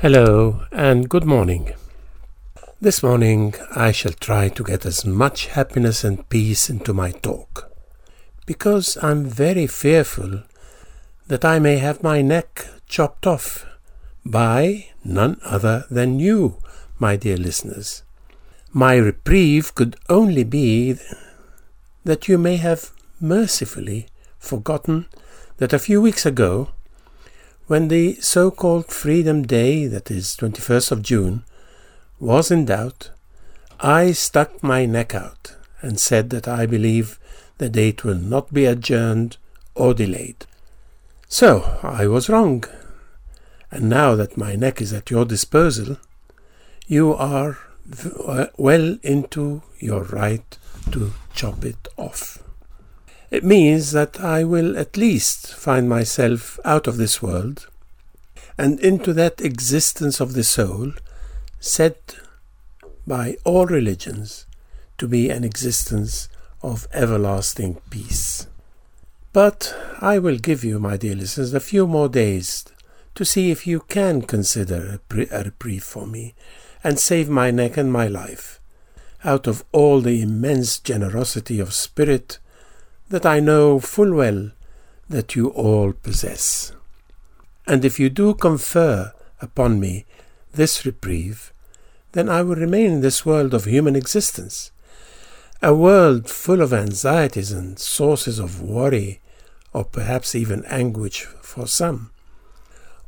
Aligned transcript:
Hello 0.00 0.60
and 0.70 1.08
good 1.08 1.24
morning. 1.24 1.72
This 2.80 3.02
morning 3.02 3.54
I 3.74 3.90
shall 3.90 4.12
try 4.12 4.48
to 4.48 4.62
get 4.62 4.86
as 4.86 5.04
much 5.04 5.46
happiness 5.46 6.04
and 6.04 6.28
peace 6.28 6.70
into 6.70 6.94
my 6.94 7.10
talk, 7.10 7.68
because 8.46 8.96
I'm 9.02 9.24
very 9.24 9.66
fearful 9.66 10.44
that 11.26 11.44
I 11.44 11.58
may 11.58 11.78
have 11.78 12.04
my 12.04 12.22
neck 12.22 12.68
chopped 12.86 13.26
off 13.26 13.66
by 14.24 14.86
none 15.02 15.40
other 15.44 15.84
than 15.90 16.20
you, 16.20 16.58
my 17.00 17.16
dear 17.16 17.36
listeners. 17.36 18.04
My 18.72 18.94
reprieve 18.94 19.74
could 19.74 19.96
only 20.08 20.44
be 20.44 20.94
that 22.04 22.28
you 22.28 22.38
may 22.38 22.54
have 22.58 22.92
mercifully 23.20 24.06
forgotten 24.38 25.06
that 25.56 25.72
a 25.72 25.78
few 25.80 26.00
weeks 26.00 26.24
ago 26.24 26.68
when 27.68 27.88
the 27.88 28.14
so 28.14 28.50
called 28.50 28.86
Freedom 28.86 29.42
Day, 29.42 29.86
that 29.86 30.10
is 30.10 30.36
21st 30.36 30.90
of 30.90 31.02
June, 31.02 31.44
was 32.18 32.50
in 32.50 32.64
doubt, 32.64 33.10
I 33.78 34.12
stuck 34.12 34.62
my 34.62 34.86
neck 34.86 35.14
out 35.14 35.54
and 35.82 36.00
said 36.00 36.30
that 36.30 36.48
I 36.48 36.64
believe 36.64 37.20
the 37.58 37.68
date 37.68 38.04
will 38.04 38.16
not 38.16 38.54
be 38.54 38.64
adjourned 38.64 39.36
or 39.74 39.92
delayed. 39.92 40.46
So 41.28 41.78
I 41.82 42.06
was 42.06 42.30
wrong, 42.30 42.64
and 43.70 43.90
now 43.90 44.14
that 44.14 44.38
my 44.38 44.56
neck 44.56 44.80
is 44.80 44.94
at 44.94 45.10
your 45.10 45.26
disposal, 45.26 45.98
you 46.86 47.12
are 47.12 47.58
uh, 48.26 48.46
well 48.56 48.96
into 49.02 49.60
your 49.78 50.04
right 50.04 50.56
to 50.92 51.12
chop 51.34 51.66
it 51.66 51.86
off. 51.98 52.42
It 53.30 53.44
means 53.44 53.92
that 53.92 54.20
I 54.20 54.44
will 54.44 54.78
at 54.78 54.96
least 54.96 55.54
find 55.54 55.88
myself 55.88 56.58
out 56.64 56.86
of 56.86 56.96
this 56.96 57.22
world 57.22 57.68
and 58.56 58.80
into 58.80 59.12
that 59.12 59.40
existence 59.40 60.20
of 60.20 60.32
the 60.32 60.44
soul 60.44 60.92
said 61.60 61.96
by 63.06 63.36
all 63.44 63.66
religions 63.66 64.46
to 64.98 65.06
be 65.06 65.30
an 65.30 65.44
existence 65.44 66.28
of 66.62 66.88
everlasting 66.92 67.80
peace. 67.90 68.46
But 69.32 69.76
I 70.00 70.18
will 70.18 70.38
give 70.38 70.64
you, 70.64 70.78
my 70.78 70.96
dear 70.96 71.14
listeners, 71.14 71.54
a 71.54 71.60
few 71.60 71.86
more 71.86 72.08
days 72.08 72.64
to 73.14 73.24
see 73.24 73.50
if 73.50 73.66
you 73.66 73.80
can 73.80 74.22
consider 74.22 75.00
a 75.10 75.44
reprieve 75.44 75.84
for 75.84 76.06
me 76.06 76.34
and 76.82 76.98
save 76.98 77.28
my 77.28 77.50
neck 77.50 77.76
and 77.76 77.92
my 77.92 78.08
life 78.08 78.60
out 79.24 79.46
of 79.46 79.64
all 79.72 80.00
the 80.00 80.22
immense 80.22 80.78
generosity 80.78 81.60
of 81.60 81.74
spirit 81.74 82.38
that 83.08 83.26
I 83.26 83.40
know 83.40 83.80
full 83.80 84.14
well 84.14 84.50
that 85.08 85.34
you 85.34 85.48
all 85.48 85.92
possess. 85.92 86.72
And 87.66 87.84
if 87.84 87.98
you 87.98 88.10
do 88.10 88.34
confer 88.34 89.12
upon 89.40 89.80
me 89.80 90.06
this 90.52 90.84
reprieve, 90.84 91.52
then 92.12 92.28
I 92.28 92.42
will 92.42 92.56
remain 92.56 92.92
in 92.92 93.00
this 93.00 93.24
world 93.24 93.54
of 93.54 93.64
human 93.64 93.96
existence, 93.96 94.70
a 95.62 95.74
world 95.74 96.28
full 96.30 96.60
of 96.60 96.72
anxieties 96.72 97.52
and 97.52 97.78
sources 97.78 98.38
of 98.38 98.62
worry, 98.62 99.20
or 99.72 99.84
perhaps 99.84 100.34
even 100.34 100.64
anguish 100.66 101.24
for 101.42 101.66
some. 101.66 102.10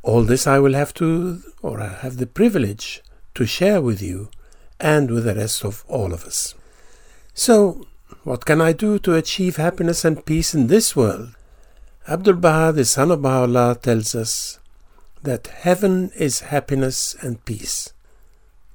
All 0.03 0.23
this 0.23 0.47
I 0.47 0.59
will 0.59 0.73
have 0.73 0.93
to, 0.95 1.41
or 1.61 1.79
I 1.79 1.89
have 1.89 2.17
the 2.17 2.27
privilege 2.27 3.01
to 3.35 3.45
share 3.45 3.81
with 3.81 4.01
you 4.01 4.29
and 4.79 5.11
with 5.11 5.25
the 5.25 5.35
rest 5.35 5.63
of 5.63 5.83
all 5.87 6.13
of 6.13 6.23
us. 6.25 6.55
So, 7.33 7.85
what 8.23 8.45
can 8.45 8.61
I 8.61 8.73
do 8.73 8.99
to 8.99 9.15
achieve 9.15 9.55
happiness 9.57 10.05
and 10.05 10.25
peace 10.25 10.53
in 10.53 10.67
this 10.67 10.95
world? 10.95 11.35
Abdul 12.07 12.35
Baha, 12.35 12.73
the 12.73 12.85
son 12.85 13.11
of 13.11 13.21
Baha'u'llah, 13.21 13.79
tells 13.81 14.15
us 14.15 14.59
that 15.23 15.47
heaven 15.47 16.11
is 16.15 16.39
happiness 16.39 17.15
and 17.21 17.43
peace, 17.45 17.93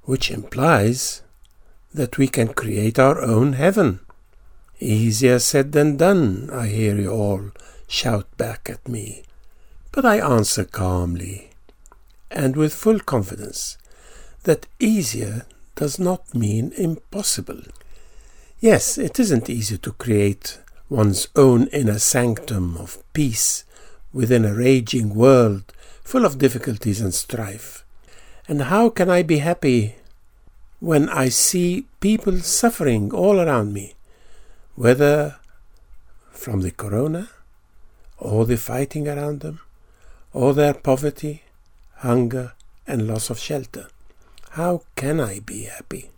which 0.02 0.30
implies 0.30 1.22
that 1.92 2.18
we 2.18 2.28
can 2.28 2.48
create 2.48 2.98
our 2.98 3.20
own 3.20 3.54
heaven. 3.54 4.00
Easier 4.78 5.38
said 5.38 5.72
than 5.72 5.96
done, 5.96 6.50
I 6.52 6.66
hear 6.68 6.96
you 6.96 7.10
all 7.10 7.50
shout 7.88 8.36
back 8.36 8.68
at 8.70 8.86
me. 8.88 9.22
But 9.92 10.04
I 10.04 10.18
answer 10.18 10.64
calmly 10.64 11.50
and 12.30 12.56
with 12.56 12.74
full 12.74 13.00
confidence 13.00 13.78
that 14.44 14.66
easier 14.78 15.46
does 15.74 15.98
not 15.98 16.34
mean 16.34 16.72
impossible. 16.76 17.62
Yes, 18.60 18.96
it 18.96 19.20
isn't 19.20 19.50
easy 19.50 19.76
to 19.76 19.92
create 19.92 20.58
one's 20.88 21.28
own 21.36 21.66
inner 21.66 21.98
sanctum 21.98 22.78
of 22.78 23.02
peace 23.12 23.64
within 24.14 24.46
a 24.46 24.54
raging 24.54 25.14
world 25.14 25.74
full 26.02 26.24
of 26.24 26.38
difficulties 26.38 27.02
and 27.02 27.12
strife. 27.12 27.84
And 28.48 28.62
how 28.62 28.88
can 28.88 29.10
I 29.10 29.22
be 29.22 29.38
happy 29.38 29.96
when 30.80 31.10
I 31.10 31.28
see 31.28 31.86
people 32.00 32.38
suffering 32.38 33.12
all 33.12 33.40
around 33.40 33.74
me, 33.74 33.94
whether 34.74 35.36
from 36.30 36.62
the 36.62 36.70
corona, 36.70 37.28
or 38.16 38.46
the 38.46 38.56
fighting 38.56 39.06
around 39.06 39.40
them, 39.40 39.60
or 40.32 40.54
their 40.54 40.72
poverty, 40.72 41.42
hunger, 41.96 42.54
and 42.86 43.06
loss 43.06 43.28
of 43.28 43.38
shelter? 43.38 43.88
How 44.52 44.84
can 44.94 45.20
I 45.20 45.40
be 45.40 45.64
happy? 45.64 46.08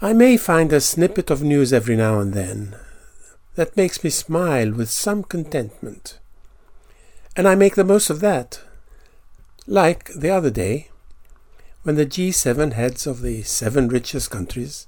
I 0.00 0.12
may 0.12 0.36
find 0.36 0.72
a 0.72 0.80
snippet 0.80 1.28
of 1.28 1.42
news 1.42 1.72
every 1.72 1.96
now 1.96 2.20
and 2.20 2.32
then 2.32 2.76
that 3.56 3.76
makes 3.76 4.04
me 4.04 4.10
smile 4.10 4.70
with 4.70 4.90
some 4.90 5.24
contentment. 5.24 6.20
And 7.34 7.48
I 7.48 7.56
make 7.56 7.74
the 7.74 7.82
most 7.82 8.08
of 8.08 8.20
that. 8.20 8.60
Like 9.66 10.12
the 10.14 10.30
other 10.30 10.50
day, 10.50 10.90
when 11.82 11.96
the 11.96 12.06
G7 12.06 12.74
heads 12.74 13.08
of 13.08 13.22
the 13.22 13.42
seven 13.42 13.88
richest 13.88 14.30
countries 14.30 14.86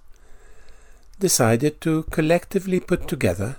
decided 1.18 1.80
to 1.80 2.04
collectively 2.04 2.78
put 2.78 3.08
together 3.08 3.56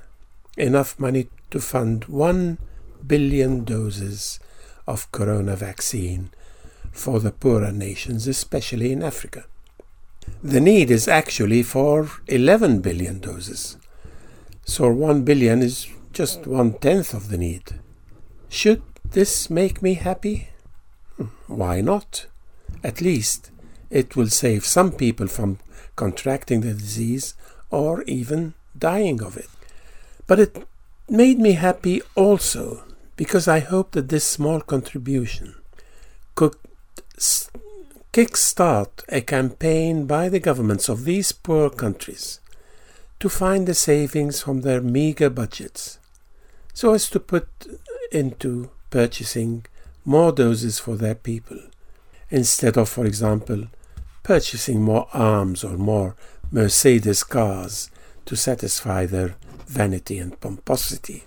enough 0.55 0.97
money 0.97 1.27
to 1.49 1.59
fund 1.59 2.05
one 2.05 2.59
billion 3.05 3.65
doses 3.65 4.39
of 4.87 5.11
corona 5.11 5.57
vaccine 5.57 6.29
for 6.93 7.19
the 7.19 7.31
poorer 7.31 7.73
nations, 7.73 8.25
especially 8.25 8.93
in 8.93 9.03
Africa. 9.03 9.43
The 10.43 10.59
need 10.59 10.89
is 10.89 11.07
actually 11.07 11.63
for 11.63 12.09
11 12.27 12.81
billion 12.81 13.19
doses. 13.19 13.77
So 14.65 14.91
1 14.91 15.23
billion 15.23 15.61
is 15.61 15.87
just 16.13 16.47
one 16.47 16.73
tenth 16.73 17.13
of 17.13 17.29
the 17.29 17.37
need. 17.37 17.79
Should 18.49 18.81
this 19.11 19.49
make 19.49 19.81
me 19.81 19.93
happy? 19.95 20.49
Hmm, 21.17 21.25
why 21.47 21.81
not? 21.81 22.25
At 22.83 23.01
least 23.01 23.51
it 23.89 24.15
will 24.15 24.29
save 24.29 24.65
some 24.65 24.91
people 24.91 25.27
from 25.27 25.59
contracting 25.95 26.61
the 26.61 26.73
disease 26.73 27.35
or 27.69 28.03
even 28.03 28.53
dying 28.77 29.21
of 29.21 29.37
it. 29.37 29.49
But 30.27 30.39
it 30.39 30.67
made 31.09 31.39
me 31.39 31.53
happy 31.53 32.01
also 32.15 32.83
because 33.15 33.47
I 33.47 33.59
hope 33.59 33.91
that 33.91 34.09
this 34.09 34.23
small 34.23 34.61
contribution 34.61 35.55
could 36.35 36.55
kickstart 38.13 39.05
a 39.07 39.21
campaign 39.21 40.05
by 40.05 40.27
the 40.27 40.39
governments 40.39 40.89
of 40.89 41.05
these 41.05 41.31
poor 41.31 41.69
countries 41.69 42.41
to 43.21 43.29
find 43.29 43.65
the 43.65 43.73
savings 43.73 44.41
from 44.41 44.61
their 44.61 44.81
meager 44.81 45.29
budgets 45.29 45.97
so 46.73 46.93
as 46.93 47.09
to 47.09 47.19
put 47.19 47.47
into 48.11 48.69
purchasing 48.89 49.65
more 50.03 50.33
doses 50.33 50.77
for 50.77 50.97
their 50.97 51.15
people 51.15 51.59
instead 52.29 52.77
of, 52.77 52.89
for 52.89 53.05
example, 53.05 53.67
purchasing 54.23 54.81
more 54.81 55.07
arms 55.13 55.63
or 55.63 55.77
more 55.77 56.15
Mercedes 56.51 57.23
cars 57.23 57.89
to 58.25 58.35
satisfy 58.35 59.05
their 59.05 59.35
vanity 59.67 60.17
and 60.17 60.39
pomposity. 60.39 61.23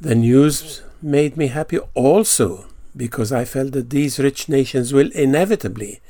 The 0.00 0.14
news 0.16 0.82
made 1.00 1.36
me 1.36 1.46
happy 1.48 1.78
also 1.94 2.66
because 2.98 3.32
I 3.32 3.44
felt 3.44 3.72
that 3.72 3.90
these 3.90 4.18
rich 4.18 4.48
nations 4.48 4.92
will 4.92 5.10
inevitably 5.12 6.00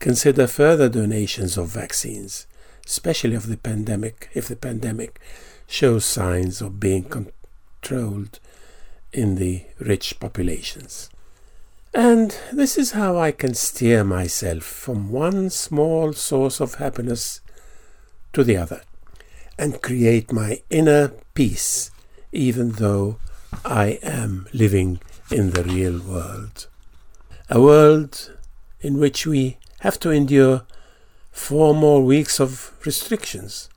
consider 0.00 0.46
further 0.46 0.88
donations 0.88 1.56
of 1.58 1.68
vaccines, 1.68 2.46
especially 2.86 3.36
of 3.36 3.46
the 3.46 3.58
pandemic, 3.58 4.30
if 4.34 4.48
the 4.48 4.56
pandemic 4.56 5.20
shows 5.66 6.04
signs 6.04 6.60
of 6.62 6.80
being 6.80 7.04
controlled 7.04 8.40
in 9.12 9.36
the 9.36 9.64
rich 9.78 10.18
populations. 10.18 11.10
And 11.92 12.36
this 12.52 12.76
is 12.76 12.92
how 12.92 13.18
I 13.18 13.30
can 13.30 13.54
steer 13.54 14.02
myself 14.02 14.64
from 14.64 15.10
one 15.10 15.50
small 15.50 16.12
source 16.12 16.58
of 16.58 16.76
happiness 16.76 17.40
to 18.32 18.42
the 18.42 18.56
other 18.56 18.82
and 19.58 19.80
create 19.80 20.32
my 20.32 20.62
inner 20.70 21.12
peace, 21.34 21.90
even 22.32 22.72
though 22.72 23.18
I 23.64 24.00
am 24.02 24.48
living 24.52 25.00
in 25.30 25.50
the 25.50 25.64
real 25.64 25.98
world. 26.00 26.66
A 27.50 27.60
world 27.60 28.32
in 28.80 28.98
which 28.98 29.26
we 29.26 29.58
have 29.80 29.98
to 30.00 30.10
endure 30.10 30.62
four 31.32 31.74
more 31.74 32.02
weeks 32.02 32.40
of 32.40 32.72
restrictions. 32.84 33.68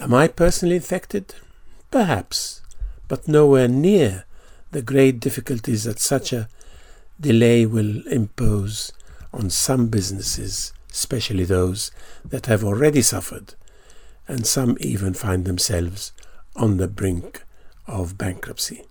Am 0.00 0.12
I 0.14 0.28
personally 0.28 0.76
infected? 0.76 1.34
Perhaps, 1.90 2.62
but 3.08 3.28
nowhere 3.28 3.68
near 3.68 4.24
the 4.70 4.82
great 4.82 5.20
difficulties 5.20 5.84
that 5.84 6.00
such 6.00 6.32
a 6.32 6.48
delay 7.20 7.66
will 7.66 8.06
impose 8.08 8.92
on 9.32 9.50
some 9.50 9.88
businesses, 9.88 10.72
especially 10.90 11.44
those 11.44 11.90
that 12.24 12.46
have 12.46 12.64
already 12.64 13.02
suffered, 13.02 13.54
and 14.26 14.46
some 14.46 14.76
even 14.80 15.14
find 15.14 15.44
themselves 15.44 16.12
on 16.56 16.78
the 16.78 16.88
brink 16.88 17.44
of 17.86 18.18
bankruptcy. 18.18 18.84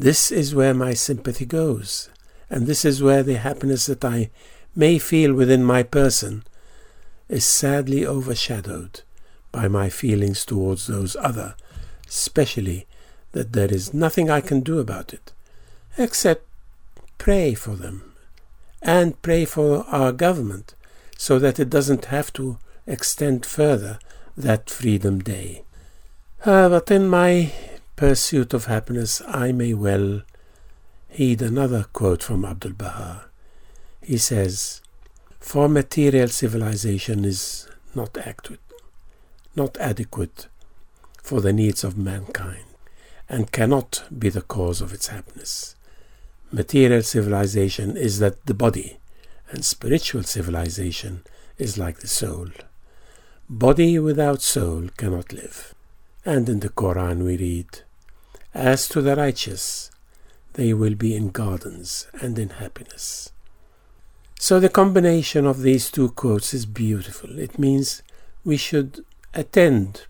This 0.00 0.32
is 0.32 0.54
where 0.54 0.72
my 0.72 0.94
sympathy 0.94 1.44
goes, 1.44 2.08
and 2.48 2.66
this 2.66 2.86
is 2.86 3.02
where 3.02 3.22
the 3.22 3.36
happiness 3.36 3.84
that 3.84 4.02
I 4.02 4.30
may 4.74 4.98
feel 4.98 5.34
within 5.34 5.62
my 5.62 5.82
person 5.82 6.44
is 7.28 7.44
sadly 7.44 8.06
overshadowed 8.06 9.02
by 9.52 9.68
my 9.68 9.90
feelings 9.90 10.46
towards 10.46 10.86
those 10.86 11.16
other, 11.16 11.54
especially 12.08 12.86
that 13.32 13.52
there 13.52 13.70
is 13.70 13.92
nothing 13.92 14.30
I 14.30 14.40
can 14.40 14.60
do 14.60 14.78
about 14.78 15.12
it, 15.12 15.32
except 15.98 16.46
pray 17.18 17.52
for 17.52 17.76
them 17.76 18.14
and 18.80 19.20
pray 19.20 19.44
for 19.44 19.84
our 19.88 20.12
government 20.12 20.74
so 21.18 21.38
that 21.38 21.60
it 21.60 21.68
doesn't 21.68 22.06
have 22.06 22.32
to 22.32 22.56
extend 22.86 23.44
further 23.44 23.98
that 24.34 24.70
Freedom 24.70 25.18
Day. 25.18 25.62
Uh, 26.46 26.70
but 26.70 26.90
in 26.90 27.06
my 27.06 27.52
pursuit 28.00 28.54
of 28.54 28.64
happiness, 28.64 29.20
I 29.28 29.52
may 29.52 29.74
well 29.74 30.22
heed 31.10 31.42
another 31.42 31.84
quote 31.92 32.22
from 32.22 32.46
Abdul 32.46 32.72
Baha. 32.72 33.26
He 34.00 34.16
says, 34.16 34.80
For 35.38 35.68
material 35.68 36.28
civilization 36.28 37.26
is 37.26 37.68
not 37.94 38.16
adequate, 38.16 38.62
not 39.54 39.76
adequate 39.76 40.48
for 41.22 41.42
the 41.42 41.52
needs 41.52 41.84
of 41.84 41.98
mankind, 41.98 42.64
and 43.28 43.52
cannot 43.52 44.04
be 44.18 44.30
the 44.30 44.40
cause 44.40 44.80
of 44.80 44.94
its 44.94 45.08
happiness. 45.08 45.74
Material 46.50 47.02
civilization 47.02 47.98
is 47.98 48.18
that 48.18 48.46
the 48.46 48.54
body, 48.54 48.96
and 49.50 49.62
spiritual 49.62 50.22
civilization 50.22 51.22
is 51.58 51.76
like 51.76 51.98
the 51.98 52.08
soul. 52.08 52.48
Body 53.50 53.98
without 53.98 54.40
soul 54.40 54.88
cannot 54.96 55.34
live. 55.34 55.74
And 56.24 56.48
in 56.48 56.60
the 56.60 56.70
Quran 56.70 57.24
we 57.24 57.36
read, 57.36 57.82
As 58.54 58.88
to 58.88 59.00
the 59.00 59.16
righteous, 59.16 59.90
they 60.54 60.74
will 60.74 60.94
be 60.94 61.14
in 61.14 61.30
gardens 61.30 62.08
and 62.20 62.38
in 62.38 62.50
happiness. 62.50 63.30
So 64.38 64.58
the 64.58 64.68
combination 64.68 65.46
of 65.46 65.62
these 65.62 65.90
two 65.90 66.08
quotes 66.10 66.52
is 66.52 66.66
beautiful. 66.66 67.38
It 67.38 67.58
means 67.58 68.02
we 68.44 68.56
should 68.56 69.04
attend 69.34 70.06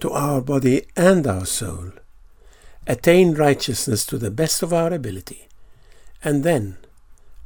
to 0.00 0.10
our 0.10 0.40
body 0.40 0.86
and 0.96 1.26
our 1.26 1.44
soul, 1.44 1.90
attain 2.86 3.34
righteousness 3.34 4.06
to 4.06 4.16
the 4.16 4.30
best 4.30 4.62
of 4.62 4.72
our 4.72 4.92
ability, 4.92 5.48
and 6.24 6.44
then, 6.44 6.78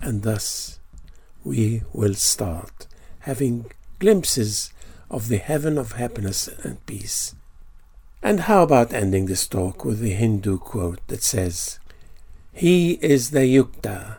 and 0.01 0.23
thus, 0.23 0.79
we 1.45 1.83
will 1.93 2.15
start 2.15 2.87
having 3.21 3.73
glimpses 3.99 4.73
of 5.11 5.29
the 5.29 5.39
heaven 5.39 5.79
of 5.79 5.93
happiness 5.93 6.49
and 6.63 6.85
peace. 6.87 7.35
And 8.23 8.41
how 8.41 8.63
about 8.63 8.93
ending 8.93 9.27
this 9.27 9.49
talk 9.49 9.85
with 9.85 9.99
the 9.99 10.13
Hindu 10.13 10.59
quote 10.59 11.07
that 11.09 11.23
says, 11.23 11.81
He 12.53 12.93
is 13.03 13.31
the 13.31 13.41
Yukta, 13.41 14.19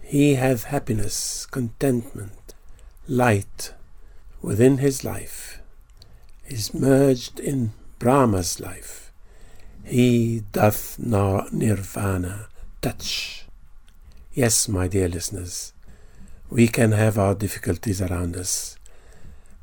he 0.00 0.36
hath 0.36 0.64
happiness, 0.64 1.46
contentment, 1.46 2.54
light 3.08 3.74
within 4.40 4.78
his 4.78 5.02
life, 5.02 5.60
is 6.46 6.72
merged 6.72 7.40
in 7.40 7.72
Brahma's 7.98 8.60
life. 8.60 9.10
He 9.82 10.44
doth 10.52 10.96
nirvana 11.00 12.46
touch. 12.80 13.46
Yes, 14.32 14.68
my 14.68 14.86
dear 14.86 15.08
listeners, 15.08 15.72
we 16.48 16.68
can 16.68 16.92
have 16.92 17.18
our 17.18 17.34
difficulties 17.34 18.00
around 18.00 18.36
us, 18.36 18.76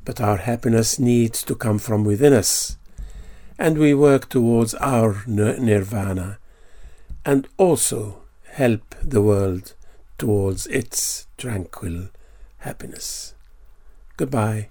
but 0.04 0.20
our 0.20 0.36
happiness 0.36 0.98
needs 0.98 1.42
to 1.44 1.54
come 1.54 1.78
from 1.78 2.04
within 2.04 2.34
us, 2.34 2.76
and 3.58 3.78
we 3.78 3.94
work 3.94 4.28
towards 4.28 4.74
our 4.74 5.22
nirvana 5.26 6.38
and 7.24 7.48
also 7.56 8.22
help 8.52 8.94
the 9.02 9.22
world 9.22 9.74
towards 10.18 10.66
its 10.66 11.26
tranquil 11.36 12.08
happiness. 12.58 13.34
Goodbye. 14.16 14.68